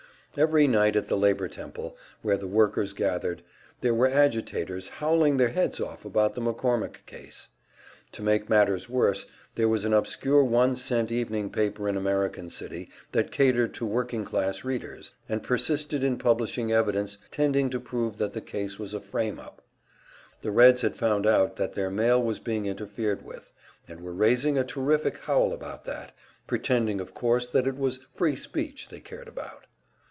Every 0.37 0.65
night 0.65 0.95
at 0.95 1.09
the 1.09 1.17
Labor 1.17 1.49
Temple, 1.49 1.97
where 2.21 2.37
the 2.37 2.47
workers 2.47 2.93
gathered, 2.93 3.43
there 3.81 3.93
were 3.93 4.07
agitators 4.07 4.87
howling 4.87 5.35
their 5.35 5.49
heads 5.49 5.81
off 5.81 6.05
about 6.05 6.35
the 6.35 6.41
McCormick 6.41 7.05
case. 7.05 7.49
To 8.13 8.21
make 8.21 8.49
matters 8.49 8.87
worse, 8.89 9.25
there 9.55 9.67
was 9.67 9.83
an 9.83 9.91
obscure 9.91 10.41
one 10.45 10.77
cent 10.77 11.11
evening 11.11 11.49
paper 11.49 11.89
in 11.89 11.97
American 11.97 12.49
City 12.49 12.89
which 13.11 13.29
catered 13.31 13.73
to 13.73 13.85
working 13.85 14.23
class 14.23 14.63
readers, 14.63 15.11
and 15.27 15.43
persisted 15.43 16.01
in 16.01 16.17
publishing 16.17 16.71
evidence 16.71 17.17
tending 17.29 17.69
to 17.69 17.81
prove 17.81 18.15
that 18.15 18.31
the 18.31 18.39
case 18.39 18.79
was 18.79 18.93
a 18.93 19.01
"frame 19.01 19.37
up." 19.37 19.61
The 20.43 20.51
Reds 20.51 20.81
had 20.81 20.95
found 20.95 21.27
out 21.27 21.57
that 21.57 21.73
their 21.73 21.91
mail 21.91 22.23
was 22.23 22.39
being 22.39 22.67
interfered 22.67 23.25
with, 23.25 23.51
and 23.85 23.99
were 23.99 24.13
raising 24.13 24.57
a 24.57 24.63
terrific 24.63 25.17
howl 25.17 25.51
about 25.51 25.83
that 25.83 26.13
pretending, 26.47 27.01
of 27.01 27.13
course, 27.13 27.47
that 27.47 27.67
it 27.67 27.77
was 27.77 27.99
"free 28.13 28.37
speech" 28.37 28.87
they 28.87 29.01
cared 29.01 29.27
about! 29.27 29.65